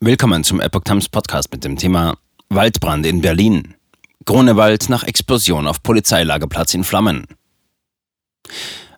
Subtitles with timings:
[0.00, 2.16] Willkommen zum Epoch Times Podcast mit dem Thema
[2.50, 3.74] Waldbrand in Berlin.
[4.24, 7.26] Grunewald nach Explosion auf Polizeilagerplatz in Flammen.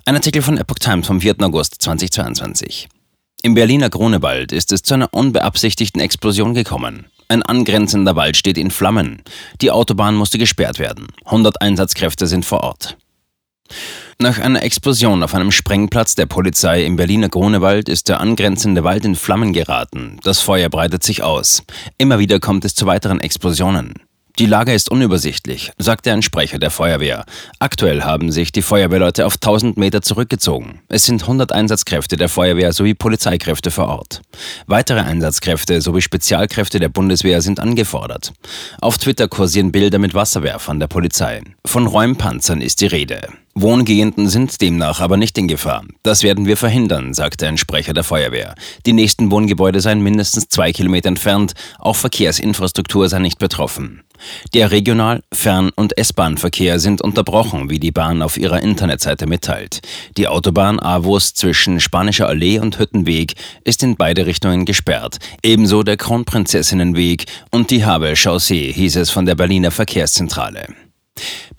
[0.04, 1.36] Ein Artikel von Epoch Times vom 4.
[1.40, 2.86] August 2022.
[3.40, 7.06] Im Berliner Grunewald ist es zu einer unbeabsichtigten Explosion gekommen.
[7.28, 9.22] Ein angrenzender Wald steht in Flammen.
[9.62, 11.06] Die Autobahn musste gesperrt werden.
[11.24, 12.98] 100 Einsatzkräfte sind vor Ort.
[14.22, 19.06] Nach einer Explosion auf einem Sprengplatz der Polizei im Berliner Grunewald ist der angrenzende Wald
[19.06, 20.18] in Flammen geraten.
[20.22, 21.62] Das Feuer breitet sich aus.
[21.96, 23.94] Immer wieder kommt es zu weiteren Explosionen.
[24.38, 27.24] Die Lage ist unübersichtlich, sagte ein Sprecher der Feuerwehr.
[27.60, 30.82] Aktuell haben sich die Feuerwehrleute auf 1000 Meter zurückgezogen.
[30.88, 34.20] Es sind 100 Einsatzkräfte der Feuerwehr sowie Polizeikräfte vor Ort.
[34.66, 38.34] Weitere Einsatzkräfte sowie Spezialkräfte der Bundeswehr sind angefordert.
[38.82, 41.40] Auf Twitter kursieren Bilder mit Wasserwerfern der Polizei.
[41.64, 43.22] Von Räumpanzern ist die Rede.
[43.54, 45.84] Wohngehenden sind demnach aber nicht in Gefahr.
[46.04, 48.54] Das werden wir verhindern, sagte ein Sprecher der Feuerwehr.
[48.86, 54.02] Die nächsten Wohngebäude seien mindestens zwei Kilometer entfernt, auch Verkehrsinfrastruktur sei nicht betroffen.
[54.54, 59.80] Der Regional-, Fern- und S-Bahn-Verkehr sind unterbrochen, wie die Bahn auf ihrer Internetseite mitteilt.
[60.16, 65.96] Die Autobahn Avus zwischen Spanischer Allee und Hüttenweg ist in beide Richtungen gesperrt, ebenso der
[65.96, 70.68] Kronprinzessinnenweg und die Havel-Chaussee, hieß es von der Berliner Verkehrszentrale.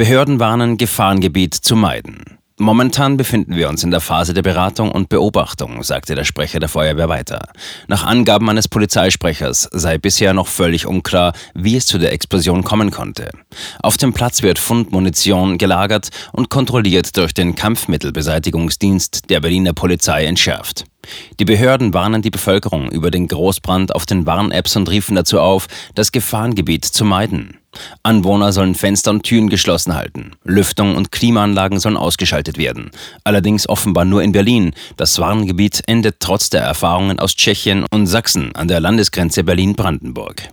[0.01, 2.39] Behörden warnen, Gefahrengebiet zu meiden.
[2.57, 6.69] Momentan befinden wir uns in der Phase der Beratung und Beobachtung, sagte der Sprecher der
[6.69, 7.49] Feuerwehr weiter.
[7.87, 12.89] Nach Angaben eines Polizeisprechers sei bisher noch völlig unklar, wie es zu der Explosion kommen
[12.89, 13.29] konnte.
[13.83, 20.85] Auf dem Platz wird Fundmunition gelagert und kontrolliert durch den Kampfmittelbeseitigungsdienst der Berliner Polizei entschärft.
[21.39, 25.67] Die Behörden warnen die Bevölkerung über den Großbrand auf den Warn-Apps und riefen dazu auf,
[25.93, 27.60] das Gefahrengebiet zu meiden.
[28.03, 30.31] Anwohner sollen Fenster und Türen geschlossen halten.
[30.43, 32.91] Lüftung und Klimaanlagen sollen ausgeschaltet werden.
[33.23, 34.73] Allerdings offenbar nur in Berlin.
[34.97, 40.51] Das Warngebiet endet trotz der Erfahrungen aus Tschechien und Sachsen an der Landesgrenze Berlin-Brandenburg.